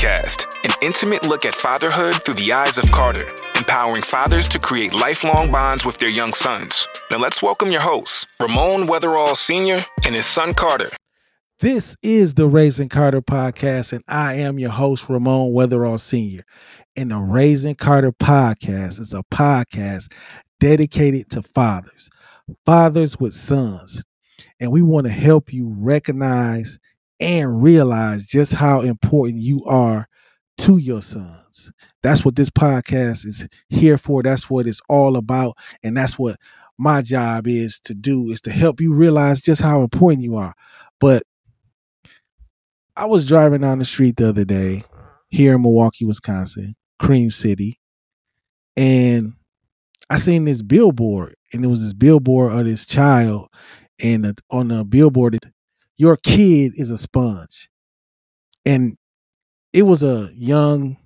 [0.00, 4.94] podcast, an intimate look at fatherhood through the eyes of Karter, empowering fathers to create
[4.94, 6.88] lifelong bonds with their young sons.
[7.10, 9.84] Now let's welcome your hosts, Ramon Weatherall Sr.
[10.06, 10.94] and his son Karter.
[11.58, 16.44] This is the Raising Karter podcast, and I am your host, Ramon Weatherall Sr.
[16.96, 20.10] And the Raising Karter podcast is a podcast
[20.60, 22.08] dedicated to fathers,
[22.64, 24.02] fathers with sons.
[24.60, 26.78] And we want to help you recognize
[27.20, 30.08] and realize just how important you are
[30.58, 31.70] to your sons.
[32.02, 34.22] That's what this podcast is here for.
[34.22, 35.56] That's what it's all about.
[35.82, 36.36] And that's what
[36.78, 40.54] my job is to do is to help you realize just how important you are.
[40.98, 41.22] But
[42.96, 44.84] I was driving down the street the other day
[45.28, 47.78] here in Milwaukee, Wisconsin, Cream City,
[48.76, 49.34] and
[50.08, 53.48] I seen this billboard, and it was this billboard of this child,
[54.02, 55.38] and on the billboard,
[56.00, 57.68] your kid is a sponge.
[58.64, 58.96] And
[59.74, 60.96] it was a young,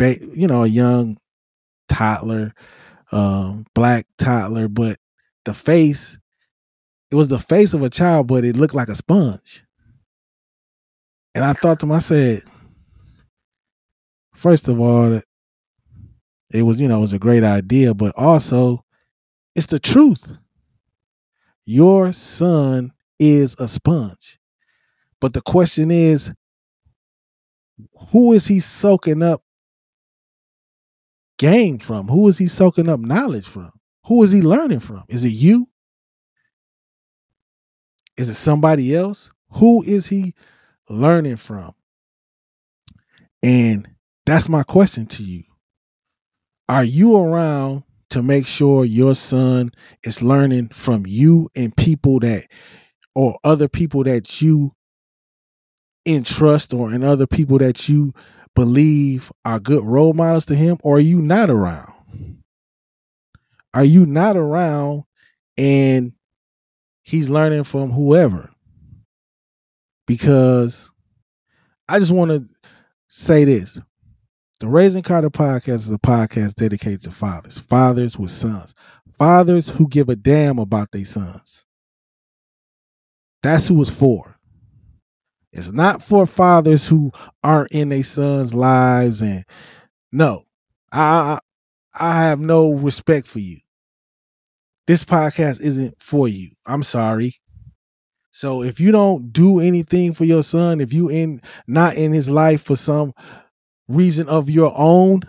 [0.00, 1.18] you know, a young
[1.90, 2.54] toddler,
[3.12, 4.96] um, black toddler, but
[5.44, 6.18] the face,
[7.10, 9.64] it was the face of a child, but it looked like a sponge.
[11.34, 12.40] And I thought to myself,
[14.34, 15.20] first of all,
[16.54, 18.82] it was, you know, it was a great idea, but also
[19.54, 20.38] it's the truth.
[21.66, 24.38] Your son is a sponge.
[25.20, 26.32] But the question is,
[28.10, 29.42] who is he soaking up
[31.38, 32.08] game from?
[32.08, 33.72] Who is he soaking up knowledge from?
[34.06, 35.04] Who is he learning from?
[35.08, 35.68] Is it you?
[38.16, 39.30] Is it somebody else?
[39.52, 40.34] Who is he
[40.88, 41.74] learning from?
[43.42, 43.88] And
[44.26, 45.44] that's my question to you.
[46.68, 49.70] Are you around to make sure your son
[50.02, 52.46] is learning from you and people that,
[53.18, 54.70] or other people that you
[56.06, 58.12] entrust or in other people that you
[58.54, 61.92] believe are good role models to him or are you not around?
[63.74, 65.02] Are you not around
[65.56, 66.12] and
[67.02, 68.50] he's learning from whoever?
[70.06, 70.88] Because
[71.88, 72.46] i just want to
[73.08, 73.80] say this.
[74.60, 78.76] The raising karter podcast is a podcast dedicated to fathers fathers with sons
[79.18, 81.64] fathers who give a damn about their sons
[83.42, 84.38] that's who it's for
[85.52, 87.10] it's not for fathers who
[87.42, 89.44] aren't in their sons' lives and
[90.12, 90.44] no.
[90.92, 91.38] I
[91.94, 93.58] I have no respect for you.
[94.86, 96.50] This podcast isn't for you.
[96.64, 97.40] I'm sorry.
[98.30, 102.30] So if you don't do anything for your son, if you in not in his
[102.30, 103.12] life for some
[103.88, 105.22] reason of your own,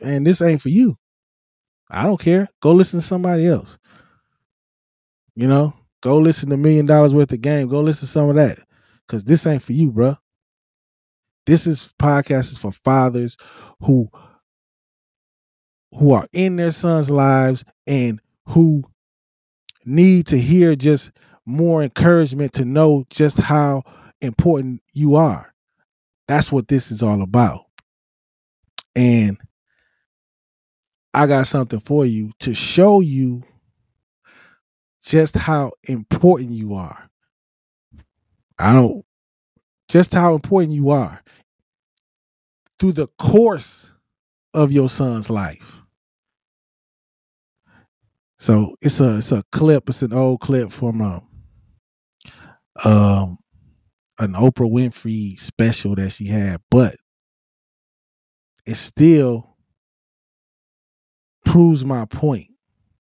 [0.00, 0.98] and this ain't for you.
[1.90, 2.48] I don't care.
[2.60, 3.78] Go listen to somebody else.
[5.36, 7.66] You know, Go listen to Million Dollaz Worth of Game.
[7.66, 8.58] Go listen to some of that.
[9.08, 10.16] Cause this ain't for you, bro.
[11.46, 13.38] This is podcast is for fathers
[13.80, 14.10] who
[15.92, 18.84] who are in their sons' lives and who
[19.86, 21.10] need to hear just
[21.46, 23.82] more encouragement to know just how
[24.20, 25.54] important you are.
[26.28, 27.64] That's what this is all about.
[28.94, 29.38] And
[31.14, 33.42] I got something for you to show you
[35.04, 37.10] just how important you are.
[38.58, 39.04] I don't,
[39.88, 41.22] just how important you are
[42.78, 43.90] through the course
[44.54, 45.82] of your son's life.
[48.38, 49.88] So it's a it's a clip.
[49.88, 51.28] It's an old clip from um,
[52.84, 53.38] um
[54.18, 56.96] an Oprah Winfrey special that she had, but
[58.64, 59.56] it still
[61.44, 62.48] proves my point.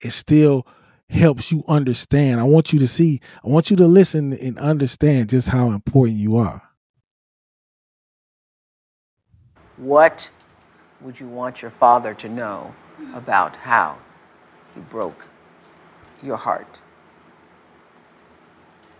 [0.03, 0.67] It still
[1.09, 2.41] helps you understand.
[2.41, 6.19] I want you to see, I want you to listen and understand just how important
[6.19, 6.63] you are.
[9.77, 10.31] What
[11.01, 12.75] would you want your father to know
[13.15, 13.99] about how
[14.75, 15.29] he broke
[16.23, 16.81] your heart?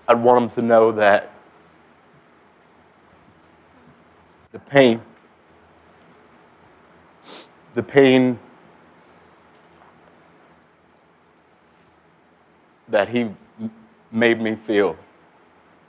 [0.07, 1.33] I'd want him to know that
[4.53, 5.01] the pain,
[7.75, 8.39] the pain
[12.95, 13.29] that he
[14.13, 14.97] made me feel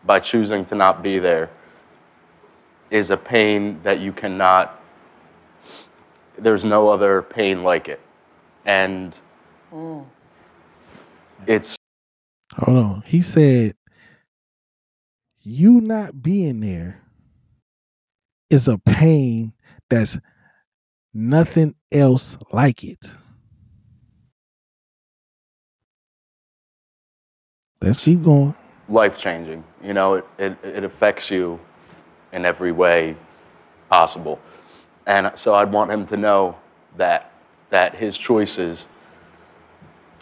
[0.06, 1.52] by choosing to not be there
[2.90, 4.82] is a pain that you cannot,
[6.40, 8.02] there's no other pain like it.
[8.66, 9.16] And
[9.72, 10.04] mm.
[11.46, 11.78] it's.
[12.54, 13.02] Hold on.
[13.06, 13.76] He said,
[15.44, 17.04] you not being there
[18.50, 19.54] is a pain
[19.92, 20.18] that's
[21.14, 23.16] nothing else like it.
[27.86, 28.56] Let's keep going.
[28.90, 29.64] Life changing.
[29.84, 31.60] You know, it, it, it affects you
[32.34, 33.16] in every way
[33.92, 34.40] possible.
[35.06, 36.58] And so I'd want him to know
[36.98, 37.32] that,
[37.70, 38.88] that his choices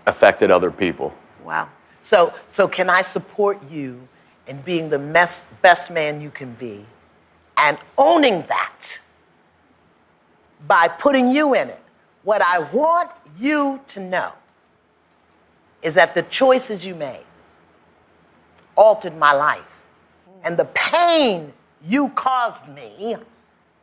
[0.06, 1.14] affected other people.
[1.46, 1.70] Wow.
[2.02, 4.06] So, so can I support you
[4.48, 6.86] in being the best, best man you can be
[7.56, 9.00] and owning that
[10.68, 11.80] by putting you in it?
[12.24, 14.34] What I want you to know
[15.82, 17.24] is that the choices you made
[18.76, 19.62] altered my life.
[20.44, 21.54] And the pain
[21.86, 23.16] you caused me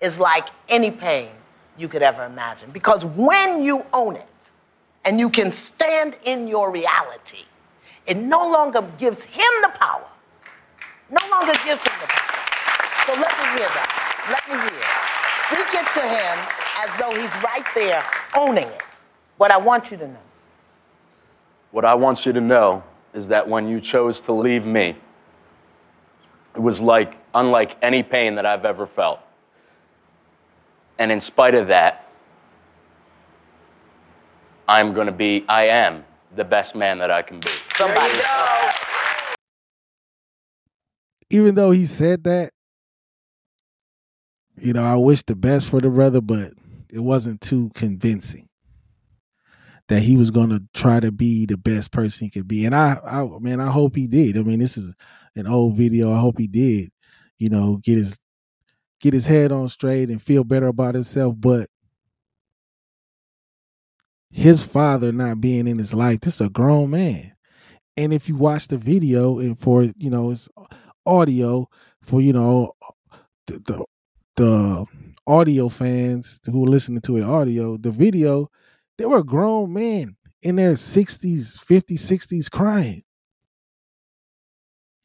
[0.00, 1.30] is like any pain
[1.76, 2.70] you could ever imagine.
[2.70, 4.50] Because when you own it
[5.04, 7.44] and you can stand in your reality,
[8.06, 10.06] it no longer gives him the power.
[11.10, 12.30] No longer gives him the power.
[13.06, 14.00] So let me hear that.
[14.28, 15.00] Let me hear.
[15.50, 18.04] Speak it to him as though he's right there
[18.36, 18.82] owning it.
[19.36, 20.18] What I want you to know.
[21.72, 22.82] What I want you to know
[23.14, 24.96] is that when you chose to leave me,
[26.54, 29.20] it was like unlike any pain that I've ever felt.
[30.98, 32.08] And in spite of that,
[34.68, 36.04] I'm going to be, I am
[36.36, 37.50] the best man that I can be.
[37.74, 38.14] Somebody.
[41.30, 42.50] Even though he said that,
[44.56, 46.52] you know, I wish the best for the brother, but
[46.92, 48.49] it wasn't too convincing
[49.90, 52.64] that he was going to try to be the best person he could be.
[52.64, 54.38] And I, I, man, I hope he did.
[54.38, 54.94] I mean, this is
[55.34, 56.12] an old video.
[56.12, 56.90] I hope he did,
[57.38, 58.16] you know, get his
[59.00, 61.34] get his head on straight and feel better about himself.
[61.36, 61.68] But
[64.30, 67.32] his father not being in his life, this is a grown man.
[67.96, 70.48] And if you watch the video and for you know it's
[71.04, 71.68] audio
[72.00, 72.74] for you know
[73.48, 73.84] the the,
[74.36, 74.86] the
[75.26, 78.52] audio fans who are listening to it audio, the video,
[79.00, 83.02] there were grown men in their 60s, 50s, 60s crying.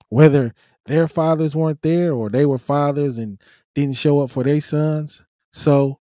[0.09, 0.53] Whether
[0.85, 3.41] their fathers weren't there or they were fathers and
[3.73, 5.23] didn't show up for their sons.
[5.53, 6.01] So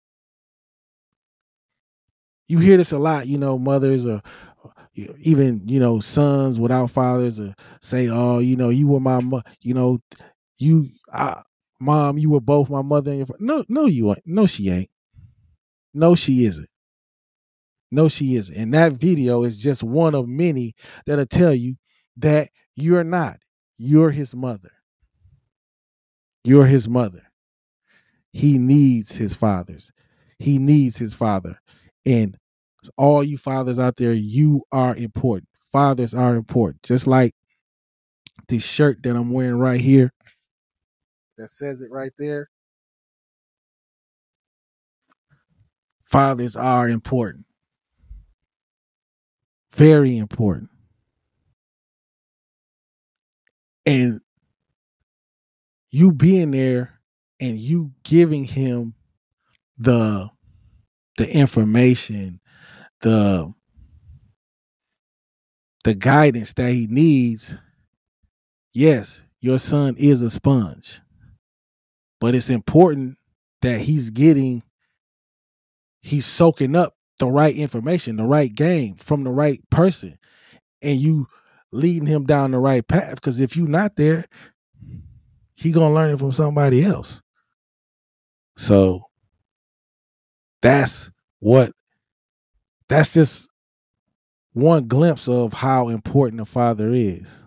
[2.47, 4.23] you hear this a lot, you know, mothers or
[4.95, 9.21] even, you know, sons without fathers or say, oh, you know, you were my,
[9.63, 9.99] you know,
[10.59, 11.43] you, I,
[11.81, 13.45] mom, you were both my mother and your father.
[13.45, 14.23] No, no, you ain't.
[14.27, 14.91] No, she ain't.
[15.93, 16.70] No, she isn't.
[17.91, 18.57] No, she isn't.
[18.57, 20.75] And that video is just one of many
[21.07, 21.77] that'll tell you
[22.17, 23.39] that you're not.
[23.79, 24.73] You're his mother.
[26.45, 27.23] You're his mother.
[28.33, 29.93] He needs his fathers.
[30.39, 31.61] He needs his father.
[32.07, 32.37] And
[32.97, 35.49] all you fathers out there, you are important.
[35.73, 36.83] Fathers are important.
[36.83, 37.33] Just like
[38.49, 40.13] this shirt that I'm wearing right here
[41.41, 42.49] that says it right there.
[46.01, 47.47] Fathers are important.
[49.73, 50.71] Very important.
[53.87, 54.21] And
[55.91, 57.01] you being there
[57.41, 58.95] and you giving him
[59.79, 60.29] the
[61.19, 62.41] the information,
[63.01, 63.53] the
[65.85, 67.57] the guidance that he needs,
[68.73, 71.01] yes, your son is a sponge.
[72.21, 73.17] But it's important
[73.63, 74.63] that he's getting
[76.03, 80.19] he's soaking up the right information, the right game from the right person,
[80.83, 81.29] and you
[81.71, 83.15] leading him down the right path.
[83.15, 84.25] Because if you're not there,
[85.55, 87.23] he gonna learn it from somebody else.
[88.57, 89.05] So
[90.63, 91.73] that's what
[92.89, 93.49] that's just
[94.53, 97.45] one glimpse of how important a father is.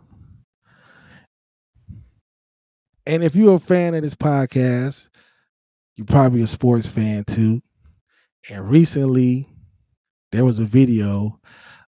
[3.05, 5.09] And if you're a fan of this podcast,
[5.95, 7.61] you're probably a sports fan too.
[8.49, 9.52] And recently,
[10.33, 11.39] there was a video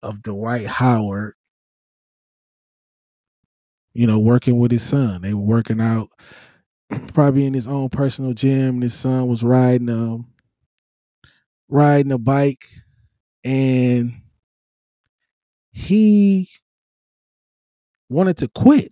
[0.01, 1.35] of Dwight Howard,
[3.93, 5.21] you know, working with his son.
[5.21, 6.09] They were working out,
[7.13, 8.75] probably in his own personal gym.
[8.75, 10.25] And his son was riding um
[11.69, 12.65] riding a bike,
[13.43, 14.13] and
[15.71, 16.49] he
[18.09, 18.91] wanted to quit.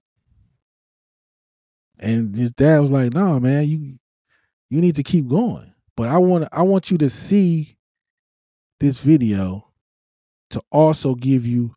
[1.98, 3.98] And his dad was like, "No, man, you
[4.70, 7.79] you need to keep going." But I want I want you to see
[8.80, 9.68] this video
[10.52, 11.76] to also give you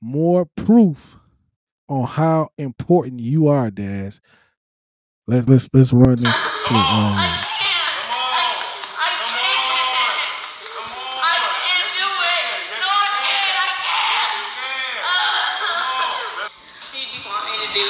[0.00, 1.16] more proof
[1.88, 4.20] on how important you are, Daz.
[5.26, 7.46] Let's let's let's run this clip on
[17.72, 17.86] here.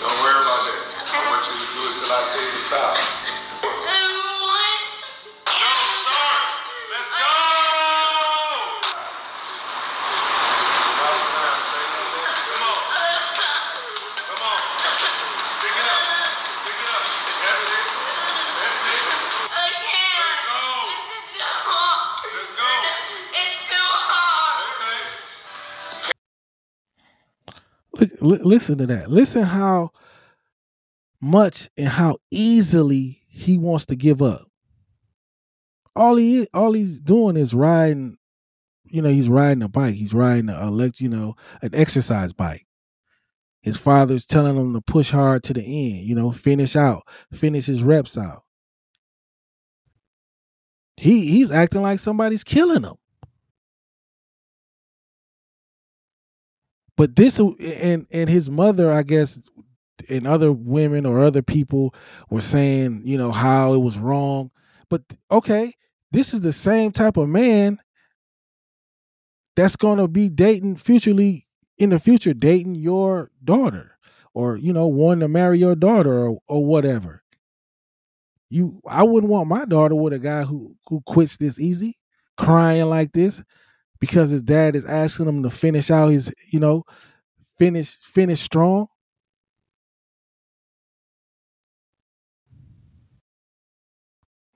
[0.00, 0.78] Don't worry about that.
[1.10, 3.41] I want you to do it till I tell you to stop.
[28.20, 29.10] Listen to that.
[29.10, 29.90] Listen how
[31.20, 34.46] much and how easily he wants to give up.
[35.94, 38.16] All he all he's doing is riding.
[38.84, 39.94] You know, he's riding a bike.
[39.94, 40.70] He's riding a.
[40.96, 42.66] You know, an exercise bike.
[43.62, 46.04] His father's telling him to push hard to the end.
[46.06, 48.42] You know, finish out, finish his reps out.
[50.96, 52.94] He he's acting like somebody's killing him.
[56.96, 59.40] But this and and his mother, I guess,
[60.08, 61.94] and other women or other people
[62.30, 64.50] were saying, you know, how it was wrong.
[64.90, 65.74] But okay,
[66.10, 67.78] this is the same type of man
[69.56, 71.44] that's gonna be dating futurely
[71.78, 73.96] in the future, dating your daughter,
[74.34, 77.22] or you know, wanting to marry your daughter or, or whatever.
[78.50, 81.96] You I wouldn't want my daughter with a guy who who quits this easy,
[82.36, 83.42] crying like this,
[84.02, 86.82] because his dad is asking him to finish out his, you know,
[87.56, 88.88] finish finish strong.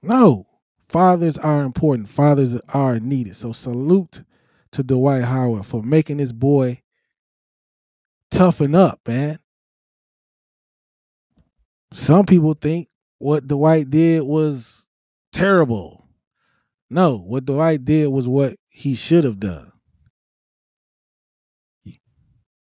[0.02, 0.48] No,
[0.88, 2.08] fathers are important.
[2.08, 3.36] Fathers are needed.
[3.36, 4.24] So salute
[4.72, 6.82] to Dwight Howard for making this boy
[8.32, 9.38] toughen up, man.
[11.92, 12.88] Some people think
[13.18, 14.84] what Dwight did was
[15.32, 16.08] terrible.
[16.90, 19.72] No, what Dwight did was what he should have done.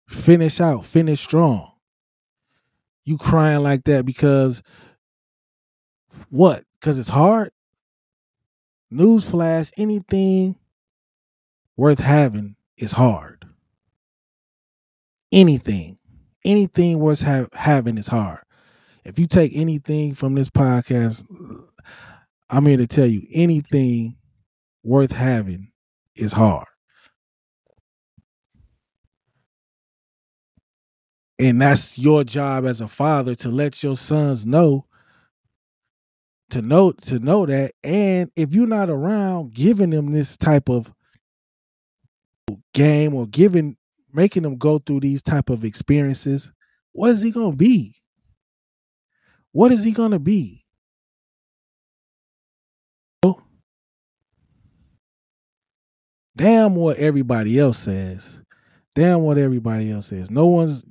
[0.08, 1.74] Finish out, finish strong.
[3.04, 4.64] You crying like that because
[6.30, 6.64] what?
[6.80, 7.52] Because it's hard?
[8.94, 10.56] Newsflash, anything
[11.76, 13.44] worth having is hard.
[15.34, 15.98] Anything.
[16.46, 18.40] Anything worth ha- having is hard.
[19.04, 21.26] If you take anything from this podcast,
[22.50, 24.16] I'm here to tell you anything
[24.82, 25.74] worth having
[26.16, 26.68] is hard.
[31.38, 34.86] And that's your job as a father to let your sons know
[36.52, 37.72] to know to know that.
[37.84, 40.92] And if you're not around giving them this type of
[42.74, 43.76] game or giving
[44.14, 46.52] making them go through these type of experiences
[46.96, 47.94] what is he going to be?
[49.52, 50.65] What is he going to be
[56.36, 58.40] damn what everybody else says.
[58.96, 60.32] Damn what everybody else says.
[60.32, 60.84] No one's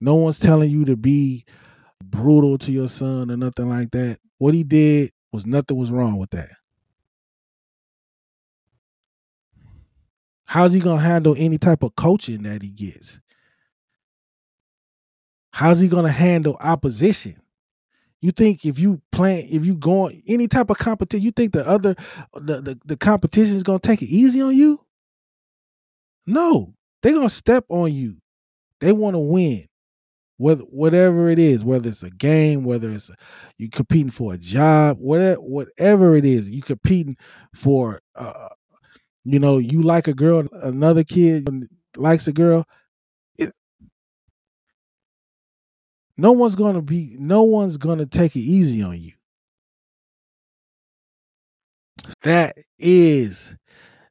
[0.00, 1.44] no one's telling you to be
[2.04, 4.18] brutal to your son or nothing like that.
[4.38, 6.50] What he did was nothing was wrong with that.
[10.44, 13.20] How's he gonna handle any type of coaching that he gets?
[15.52, 17.36] How's he gonna handle opposition
[18.20, 21.66] you think if you plan, if you going any type of competition, you think the
[21.66, 21.94] other
[22.34, 24.80] the, the, the competition is gonna take it easy on you?
[26.26, 28.16] No, they're gonna step on you.
[28.80, 29.66] They want to win,
[30.38, 33.10] whatever it is, whether it's a game, whether it's
[33.58, 37.16] you competing for a job, whatever whatever it is, you competing
[37.54, 38.00] for.
[38.14, 38.48] Uh,
[39.24, 41.48] you know, you like a girl, another kid
[41.96, 42.64] likes a girl.
[46.16, 49.12] No one's gonna be no one's gonna take it easy on you.
[52.22, 53.56] That is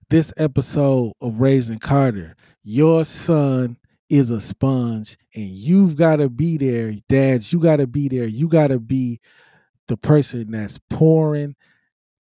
[0.10, 2.34] this episode of Raising Karter.
[2.64, 3.78] Your son
[4.10, 7.52] is a sponge, and you've got to be there, dads.
[7.52, 8.26] You got to be there.
[8.26, 9.20] You got to be
[9.88, 11.56] the person that's pouring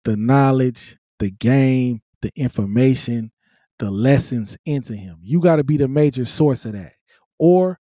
[0.05, 3.33] the knowledge, the game, the information,
[3.79, 5.19] the lessons into him.
[5.23, 6.93] You got to be the major source of that.
[7.39, 7.80] Or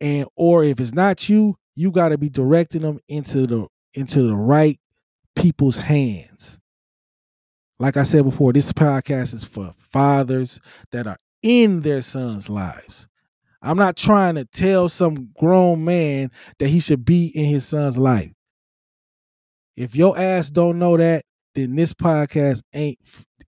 [0.00, 4.22] and or if it's not you you got to be directing them into the into
[4.22, 4.78] the right
[5.36, 6.58] people's hands.
[7.78, 10.60] Like i said before this podcast is for fathers
[10.92, 13.08] that are in their sons lives.
[13.62, 17.98] I'm not trying to tell some grown man that he should be in his son's
[17.98, 18.32] life.
[19.76, 22.98] If your ass don't know that then this podcast ain't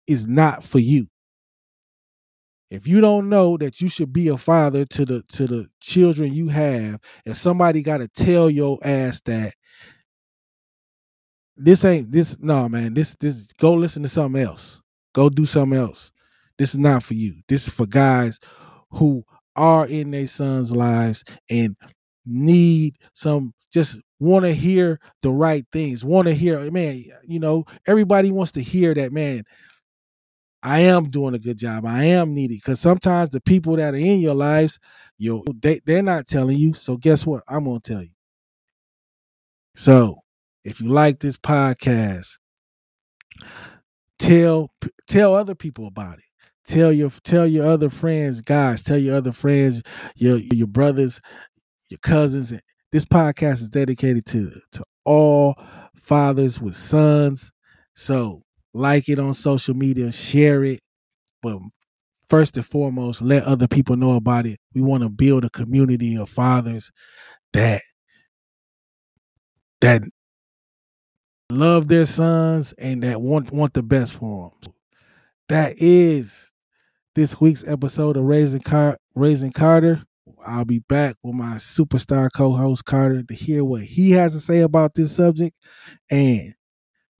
[0.06, 1.06] is not for you
[2.72, 6.32] if you don't know that you should be a father to the to the children
[6.32, 9.52] you have, if somebody got to tell your ass that
[11.54, 14.80] this ain't this no man, this this go listen to something else.
[15.14, 16.12] Go do something else.
[16.56, 17.42] This is not for you.
[17.46, 18.40] This is for guys
[18.90, 19.22] who
[19.54, 21.76] are in their sons' lives and
[22.24, 26.06] need some just want to hear the right things.
[26.06, 29.42] Want to hear, man, you know, everybody wants to hear that, man.
[30.62, 31.84] I am doing a good job.
[31.86, 34.78] I am needed because sometimes the people that are in your lives,
[35.18, 36.74] you they they're not telling you.
[36.74, 37.42] So guess what?
[37.48, 38.10] I'm gonna tell you.
[39.74, 40.18] So
[40.64, 42.38] if you like this podcast,
[44.18, 44.70] tell
[45.08, 46.24] tell other people about it.
[46.64, 49.82] tell your tell your other friends, guys, tell your other friends,
[50.16, 51.20] your your brothers,
[51.90, 52.52] your cousins.
[52.92, 55.56] This podcast is dedicated to to all
[55.96, 57.50] fathers with sons.
[57.94, 58.42] So
[58.74, 60.80] like it on social media, share it,
[61.42, 61.58] but
[62.28, 64.58] first and foremost, let other people know about it.
[64.74, 66.92] We want to build a community of fathers
[67.54, 67.82] that
[69.80, 70.02] that
[71.50, 74.72] love their sons and that want want the best for them.
[75.48, 76.52] That is
[77.16, 80.04] this week's episode of Raising Car- Raising Karter.
[80.46, 84.60] I'll be back with my superstar co-host Karter to hear what he has to say
[84.60, 85.56] about this subject.
[86.10, 86.54] And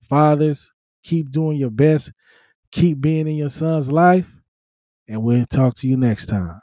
[0.09, 0.72] fathers,
[1.03, 2.11] keep doing your best,
[2.71, 4.37] keep being in your son's life,
[5.09, 6.61] and we'll talk to you next time.